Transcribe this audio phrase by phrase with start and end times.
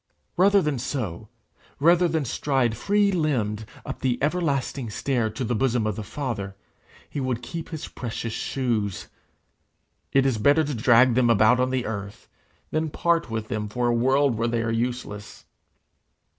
[0.35, 1.29] Rather than so,
[1.79, 6.55] rather than stride free limbed up the everlasting stair to the bosom of the Father,
[7.07, 9.09] he will keep his precious shoes!
[10.11, 12.27] It is better to drag them about on the earth,
[12.71, 15.45] than part with them for a world where they are useless!